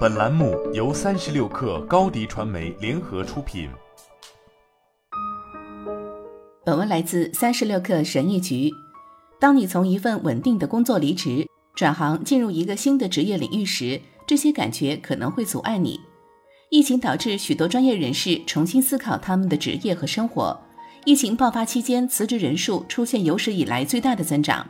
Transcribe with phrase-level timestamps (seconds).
[0.00, 3.70] 本栏目由三十六氪高低传媒联合出品。
[6.64, 8.70] 本文来自三十六氪神译局。
[9.38, 15.98] 当你从一份稳定的工作离职，转行进入一个新的职业领域时，这些感觉可能会阻碍你。
[16.70, 20.58] 疫情导致许多专业人士重新思考他们的职业和生活。
[21.04, 24.68] 疫情爆发期间，辞职人数出现有史以来最大的增长。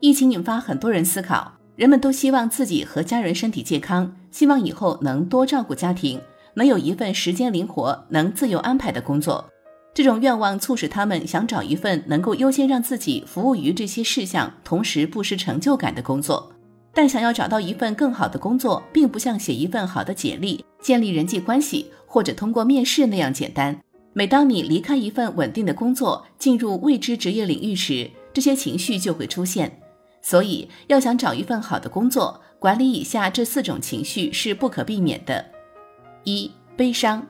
[0.00, 6.20] 疫情引发很多人思考，人们都希望自己和家人身体健康，希望以后能多照顾家庭，
[6.54, 9.48] 能有一份时间灵活、能自由安排的工作。
[9.94, 16.52] 这种愿望促使他们想找一份能够优先让自己服务于这些事项，同时不失成就感的工作。
[16.94, 23.78] 但想要找到一份更好的工作，并不像写一份好的简历、建立人际关系或者通过面试那样简单。
[24.12, 29.78] 每当你离开一份稳定的工作，进入未知职业领域时，这些情绪就会出现。
[30.22, 35.44] 所以，要想找一份好的工作，管理以下这四种情绪是不可避免的：
[36.24, 37.26] 一、悲伤。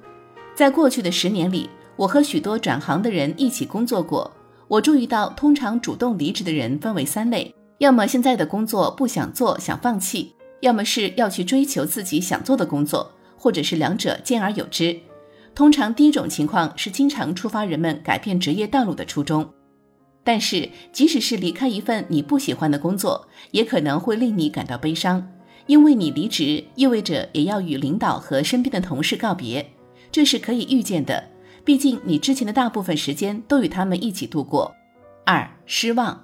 [0.55, 4.31] 在过去的十年里，我和许多转行的人一起工作过。
[4.69, 14.99] 我注意到，通常主动离职的人分为三类：要么现在的工作不想做，想放弃；要么是要去追求自己想做的工作，或者是两者兼而有之。
[15.55, 19.51] 通常，第一种情况是经常触发人们改变职业道路的初衷。
[20.25, 25.29] 但是，即使是离开一份你不喜欢的工作，也可能会令你感到悲伤，
[25.67, 29.73] 因为你离职意味着也要与领导和身边的同事告别，
[30.11, 31.25] 这是可以预见的。
[31.65, 34.75] 毕竟，你之前的大部分时间都与他们一起度过。
[35.25, 36.23] 二、失望。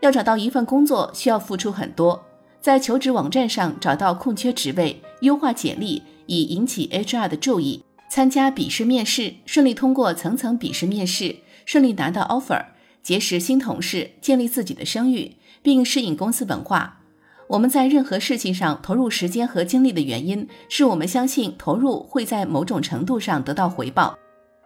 [0.00, 2.22] 要找到一份工作需要付出很多，
[2.60, 7.82] 在求职网站上找到空缺职位，优化简历以引起 HR 的注意。
[8.10, 12.64] 参加笔试面试，顺利通过层层笔试面试，顺利拿到 offer，
[13.04, 17.02] 结识新同事，建立自己的声誉，并适应公司文化。
[17.48, 24.18] 我们在任何事情上投入时间和精力的原因，是我们相信投入会在某种程度上得到回报。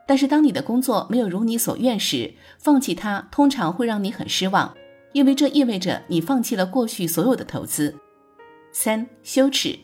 [0.06, 4.73] 但是，当你的工作没有如你所愿时，放弃它通常会让你很失望，
[5.13, 7.96] 因为这意味着你放弃了过去所有的投资。
[8.70, 9.77] 三、羞耻。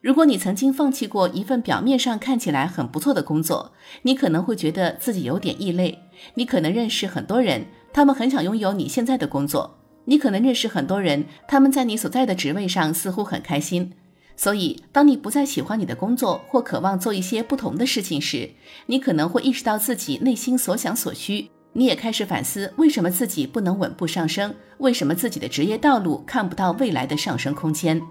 [0.00, 3.72] 如果你曾经放弃过一份表面上看起来很不错的工作，
[4.02, 5.96] 你可能会觉得自己有点异类。
[6.34, 9.78] 你可能认识很多人，他们很想拥有你现在的工作。
[10.04, 13.92] 你可能认识很多人，他们在你所在的职位上似乎很开心。
[14.36, 18.50] 所以，当你不再喜欢你的工作或渴望做一些不同的事情时，
[18.86, 21.50] 你可能会意识到自己内心所想所需。
[21.74, 24.54] 你也开始反思，为什么自己不能稳步上升？
[24.78, 28.02] 为什么自己的职业道路看不到未来的上升空间？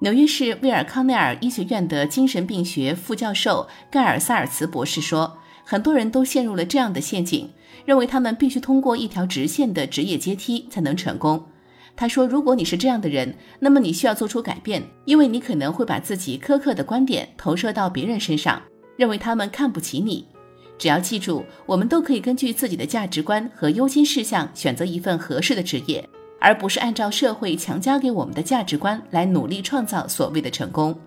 [0.00, 5.38] 纽约市威尔康奈尔医学院的精神病学副教授盖尔萨尔茨博士说
[5.70, 7.46] ：“很多人都陷入了这样的陷阱，
[7.84, 11.44] 认为他们必须通过一条直线的职业阶梯才能成功。”
[11.94, 18.62] 他说：“如果你是这样的人，那么你需要做出改变，因为你可能会把自己苛刻的观点投射到别人身上，
[18.96, 20.26] 认为他们看不起你。
[20.78, 26.02] 只要记住，我们都可以根据自己的价值观和优先事项选择一份合适的职业。”
[26.40, 30.98] 而不是按照社会强加给我们的价值观来努力创造所谓的成功。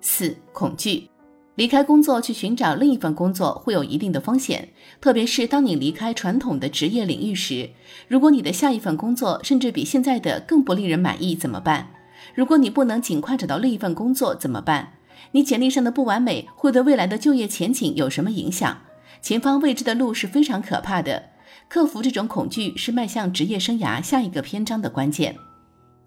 [0.00, 1.08] 四、恐惧，
[1.56, 7.70] 离开工作去寻找另一份工作会有一定的风险，特别是当你离开传统的职业领域时。
[8.08, 11.90] 如果你的下一份工作甚至比现在的更不令人满意，怎么办？
[12.34, 14.94] 如果你不能尽快找到另一份工作，怎么办？
[15.32, 18.78] 你简历上的不完美会对未来的就业前景有什么影响？
[19.20, 21.30] 前方未知的路是非常可怕的。
[21.68, 25.36] 克服这种恐惧是迈向职业生涯下一个篇章的关键。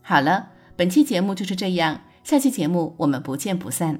[0.01, 3.99] 好了，本期节目就是这样，下期节目我们不见不散。